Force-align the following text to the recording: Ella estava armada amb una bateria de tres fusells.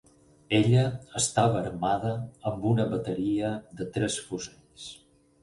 Ella 0.59 0.85
estava 1.19 1.59
armada 1.63 2.13
amb 2.53 2.65
una 2.71 2.87
bateria 2.95 3.53
de 3.83 3.89
tres 3.99 4.19
fusells. 4.31 4.91